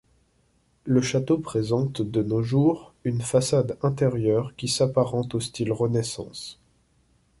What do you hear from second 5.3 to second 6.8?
au style renaissance.